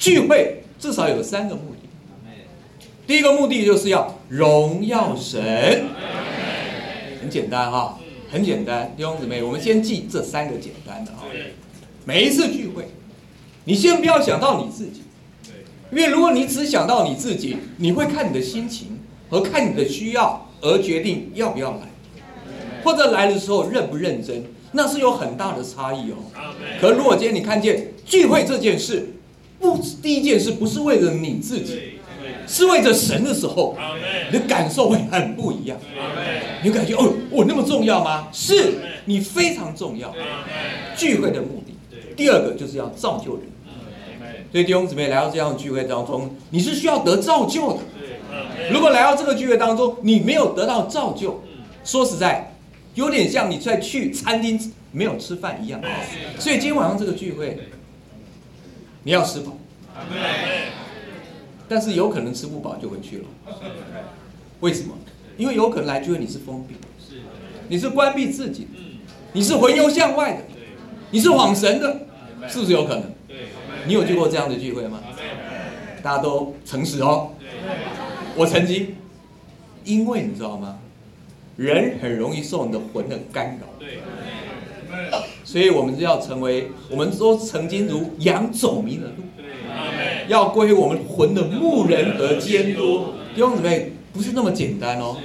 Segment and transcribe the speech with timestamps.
[0.00, 2.34] 聚会至少有三个目的。
[3.06, 5.84] 第一个目的就是要荣耀神，
[7.20, 7.98] 很简单哈，
[8.30, 11.24] 很简单，弟兄姊妹，我们先记这三个简单的啊。
[12.06, 12.88] 每一次聚会，
[13.64, 15.02] 你先不要想到你自己，
[15.92, 18.98] 因为如果你只想到你自己，你会看你的心情
[19.28, 21.80] 和看你的需要而决定要不要来，
[22.82, 26.16] 或者来的时候认不认真，那是有很大的差异哦。
[26.80, 29.16] 可如果今天你看见聚会这件事，
[29.60, 31.78] 不，第一件事不是为了你自己。
[32.46, 33.76] 是为着神的时候，
[34.32, 35.78] 你的感受会很不一样。
[36.64, 38.26] 你感觉哦，我那么重要吗？
[38.32, 38.74] 是
[39.04, 40.12] 你非常重要。
[40.96, 41.74] 聚会的目的，
[42.16, 43.44] 第二个就是要造就人。
[44.50, 47.78] 所以弟兄姊妹来到这样的聚会当中，你是需要得造就的。
[48.72, 51.40] 如果来到这个聚会当中，你没有得到造就，
[51.84, 52.52] 说实在，
[52.96, 54.58] 有点像你在去餐厅
[54.90, 55.80] 没有吃饭一样。
[56.36, 57.56] 所以今天晚上这个聚会，
[59.02, 59.56] 你要吃饱。
[61.68, 63.24] 但是有可能吃不饱就回去了，
[64.60, 64.94] 为什么？
[65.36, 66.74] 因为有可能来聚会你是封闭，
[67.68, 68.66] 你是关闭自己，
[69.32, 70.42] 你是回游向外的，
[71.10, 72.06] 你是恍神的，
[72.48, 73.04] 是不是有可能？
[73.86, 75.00] 你有去过这样的聚会吗？
[76.02, 77.30] 大家都诚实哦。
[78.36, 78.96] 我曾经，
[79.84, 80.78] 因为你知道吗？
[81.56, 83.66] 人很容易受你的魂的干扰，
[85.44, 89.24] 所以我们就要成为，我们都曾经如羊走迷了路。
[90.28, 95.16] 要归我们魂的牧人而监督，弟兄姊妹，不是那么简单哦。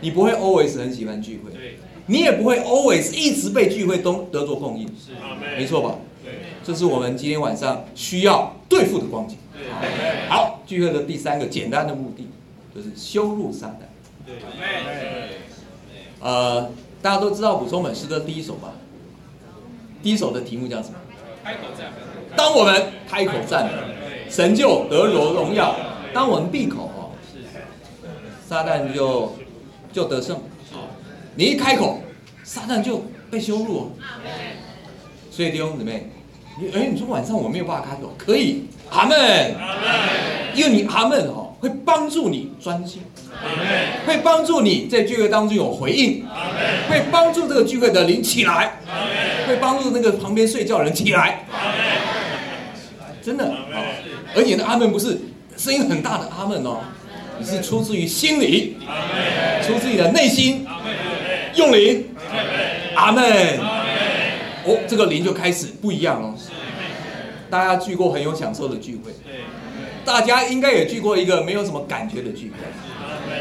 [0.00, 1.52] 你不会 always 很喜欢聚会，
[2.06, 4.88] 你也不会 always 一直被聚会都得着供应，
[5.56, 5.96] 没错吧？
[6.62, 9.36] 这是我们今天晚上需要对付的光景。
[10.28, 12.28] 好，聚会的第三个简单的目的
[12.74, 13.84] 就是羞辱撒旦。
[16.20, 16.70] 呃，
[17.00, 18.74] 大家都知道补充本诗歌第一首吧？
[20.02, 20.94] 第一首的题目叫什么？
[21.44, 22.36] 开口赞美。
[22.36, 23.72] 当我们开口赞美。
[24.30, 25.74] 神就得荣荣耀。
[26.14, 27.10] 当我们闭口哦，
[28.48, 29.36] 撒旦就
[29.92, 30.38] 就得胜。
[31.34, 32.00] 你一开口，
[32.44, 33.90] 撒旦就被羞辱。
[35.30, 36.10] 所以弟兄姊妹，
[36.60, 39.54] 你哎，你说晚上我没有办法开口，可以阿门。
[40.54, 43.02] 因为你阿门哦，会帮助你专心，
[44.06, 46.24] 会帮助你在聚会当中有回应，
[46.88, 48.80] 会帮助这个聚会的灵起来，
[49.50, 51.44] 会帮助那个旁边睡觉的人起来。
[53.22, 53.52] 真的。
[54.34, 55.18] 而且呢，阿门不是
[55.56, 56.78] 声音很大的阿门哦，
[57.38, 58.76] 你是出自于心里，
[59.66, 60.64] 出自于的内心，
[61.56, 62.06] 用灵，
[62.94, 63.58] 阿门，
[64.64, 66.34] 哦，这个灵就开始不一样哦。
[67.50, 69.10] 大家聚过很有享受的聚会，
[70.04, 72.56] 大家应该也聚过一个没有什么感觉的聚会。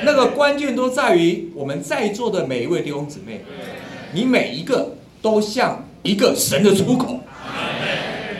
[0.04, 3.42] 那个关键都在于我们在座的每一位弟兄姊妹，
[4.14, 7.20] 你每一个都像一个神的出口。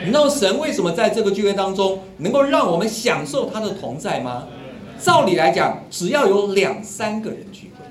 [0.02, 4.48] 你知道神为什么在这个聚会当中能够让我们享受他的同在吗？
[4.98, 7.84] 照理来讲，只要有两三个人聚会，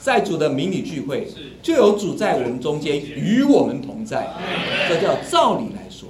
[0.00, 1.28] 在主的迷你聚会，
[1.62, 4.28] 就有主在我们中间与我们同在，
[4.88, 6.08] 这叫照理来说。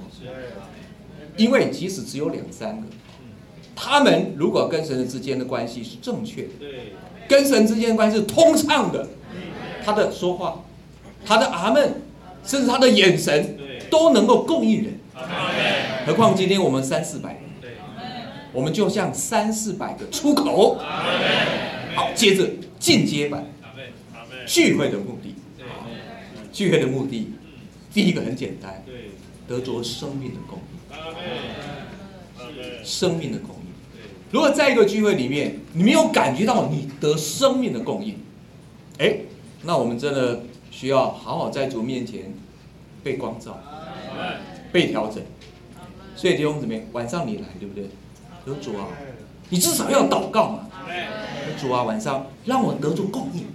[1.37, 2.87] 因为即使只有两三个，
[3.75, 6.49] 他们如果跟神之间的关系是正确的，
[7.27, 9.07] 跟神之间的关系是通畅的，
[9.85, 10.61] 他的说话，
[11.25, 12.01] 他的阿门，
[12.43, 13.57] 甚至他的眼神。
[13.89, 14.99] 都能够供应人，
[16.05, 17.41] 何况今天我们三四百人，
[18.53, 20.77] 我们就像三四百个出口。
[21.95, 23.47] 好，接着进阶版，
[24.45, 25.33] 聚会的目的，
[26.53, 27.33] 聚会的目的，
[27.91, 28.83] 第一个很简单，
[29.47, 30.77] 得着生命的供应，
[32.85, 33.61] 生命的供应。
[34.29, 38.19] 如果在一个聚会里面，你没有感觉到你得生命的供应，
[38.99, 39.21] 哎，
[39.63, 42.33] 那我们真的需要好好在主面前
[43.03, 43.57] 被光照。
[44.71, 45.23] 被调整，
[46.15, 47.89] 所以弟兄姊妹，晚上你来对不对？
[48.45, 48.87] 有主啊，
[49.49, 50.67] 你至少要祷告嘛。
[51.59, 53.45] 主啊，晚上让我得着供应，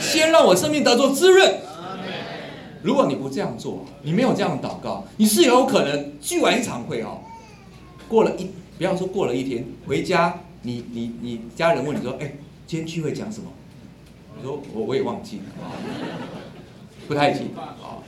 [0.00, 1.56] 先让我生命得着滋润。
[2.82, 7.18] 如果你不这样做，你没有这样祷告，你是有可能聚完一场会哦，
[8.06, 12.34] 过了一不要说过了一天，回家你你你家人问你说，哎，
[12.66, 13.50] 今天聚会讲什么？
[14.38, 15.44] 你说我我也忘记了，
[17.08, 17.98] 不太记得啊。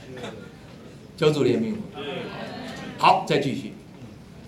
[1.17, 2.01] 求主怜悯我。
[2.97, 3.73] 好，再继续，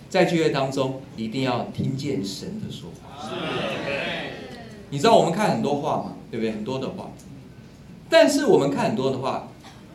[0.08, 3.28] 在聚会当中一定要听见神的说话。
[4.90, 6.52] 你知道我们看很多话嘛，对不对？
[6.52, 7.10] 很多的话，
[8.08, 9.48] 但是我们看很多的话，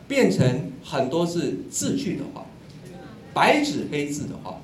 [0.06, 2.46] 变成很多是字句的话，
[3.32, 4.60] 白纸黑字的话，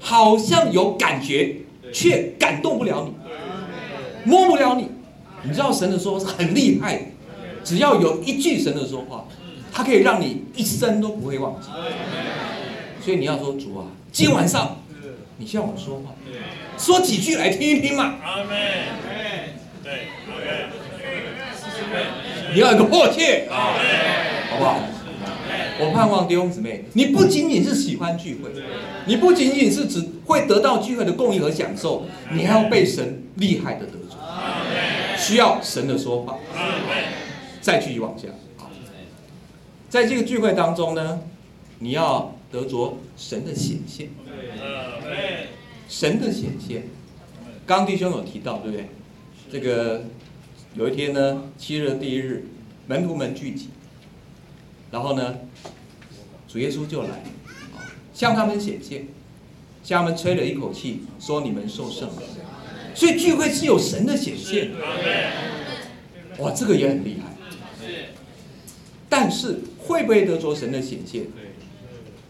[0.00, 1.56] 好像有感觉，
[1.92, 3.14] 却感动不了你，
[4.30, 4.90] 摸不了你。
[5.44, 7.02] 你知道神的说话是很厉害的，
[7.62, 9.26] 只要有一句神的说话。
[9.76, 11.66] 它可以让你一生都不会忘记，
[13.04, 14.78] 所以你要说主啊，今晚上
[15.36, 16.14] 你向我说话，
[16.78, 18.14] 说几句来听一听嘛。
[18.22, 18.56] 阿门。
[19.82, 20.06] 对，
[22.54, 24.78] 你要有个迫切，好不好？
[25.80, 28.50] 我盼望弟兄姊妹，你不仅仅是喜欢聚会，
[29.06, 33.92] 你不仅仅是只会得到聚会的供应和享受，你还要被神厉害的得，
[35.24, 36.38] 需要神的说法。
[37.62, 38.28] 再继续往下，
[39.88, 41.22] 在这个聚会当中呢，
[41.78, 44.10] 你要得着神的显现。
[45.88, 46.84] 神的显现，
[47.64, 48.88] 刚弟兄有提到，对不对？
[49.50, 50.04] 这个
[50.74, 52.46] 有一天呢，七日第一日，
[52.86, 53.70] 门徒们聚集，
[54.90, 55.36] 然后呢，
[56.46, 57.22] 主耶稣就来，
[58.12, 59.08] 向他们显现，
[59.82, 62.22] 向他们吹了一口气，说：“你们受圣了。”
[62.94, 64.70] 所以聚会是有神的显现。
[66.38, 67.30] 哇，这个也很厉害。
[69.08, 71.26] 但是会不会得着神的显现？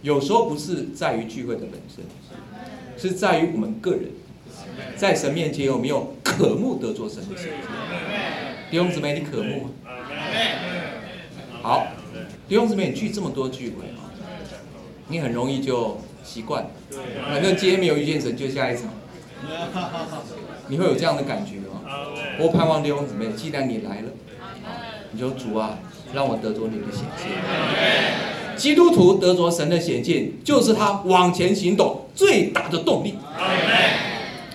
[0.02, 2.04] 有时候不是在于聚会的本身。
[2.96, 4.04] 是在于我们个人，
[4.96, 7.52] 在神面前有没有渴慕得着神的显现？
[8.70, 9.70] 弟兄姊妹，你渴慕吗？
[11.60, 11.88] 好，
[12.48, 14.08] 弟兄姊妹，你聚这么多聚会啊，
[15.08, 16.66] 你很容易就习惯，
[17.28, 18.84] 反正今天没有遇见神，就下一场。
[20.68, 21.80] 你会有这样的感觉哦？
[22.38, 24.10] 我盼望弟兄姊妹，既然你来了，
[25.12, 25.78] 你就主啊，
[26.12, 28.56] 让我得着你的显现。
[28.56, 33.14] 基督徒得着神的显现，就是他往前行动最大的动力。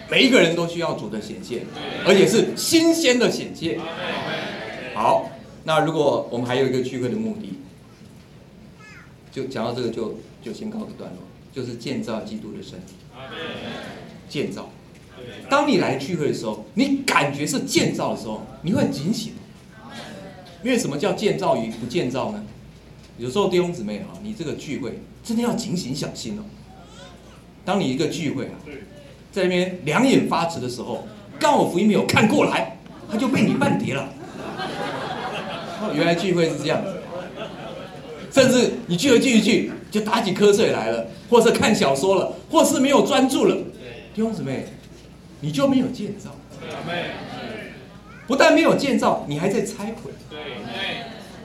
[0.09, 1.61] 每一个人都需要主的显现，
[2.05, 3.79] 而且是新鲜的显现。
[4.95, 5.29] 好，
[5.65, 7.59] 那如果我们还有一个聚会的目的，
[9.31, 11.19] 就讲到这个就就先告个段落，
[11.53, 12.95] 就是建造基督的身体。
[14.27, 14.69] 建造。
[15.49, 19.33] 当你来聚会的时候，你感觉是建造的时候，你会很警醒。
[20.63, 22.43] 因为什么叫建造与不建造呢？
[23.17, 26.43] 有时候弟兄姊妹啊，你这个聚会真的要警醒小心哦。
[27.63, 28.55] 当你一个聚会啊，
[29.31, 31.07] 在那边两眼发直的时候，
[31.39, 32.77] 刚好福音没有看过来，
[33.09, 34.09] 他就被你半跌了。
[35.93, 37.01] 原来聚会是这样子，
[38.31, 43.55] 甚至你聚了聚一聚，就打起瞌睡来了，或是看小说了，或是没有专注了。
[44.13, 44.65] 弟兄姊妹，
[45.41, 46.35] 你就没有建造。
[48.27, 50.11] 不但没有建造，你还在拆毁。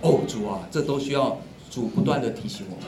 [0.00, 1.40] 哦，主啊，这都需要。
[1.70, 2.84] 主不断的提醒我们，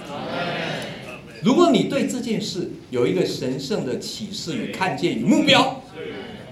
[1.42, 5.82] 如果你对这件事有一个神圣的启示与看见与目标，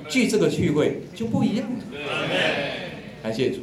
[0.08, 1.84] 聚这个聚会就不一样了。
[3.22, 3.60] 感谢主。